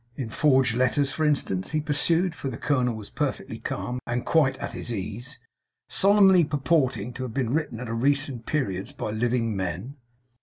In 0.15 0.31
forged 0.31 0.73
letters, 0.75 1.11
for 1.11 1.25
instance,' 1.25 1.69
he 1.69 1.79
pursued, 1.79 2.33
for 2.33 2.49
the 2.49 2.57
colonel 2.57 2.95
was 2.95 3.11
perfectly 3.11 3.59
calm 3.59 3.99
and 4.07 4.25
quite 4.25 4.57
at 4.57 4.73
his 4.73 4.91
ease, 4.91 5.37
'solemnly 5.87 6.43
purporting 6.43 7.13
to 7.13 7.21
have 7.21 7.35
been 7.35 7.53
written 7.53 7.79
at 7.79 7.87
recent 7.93 8.47
periods 8.47 8.91
by 8.93 9.11
living 9.11 9.55
men? 9.55 9.97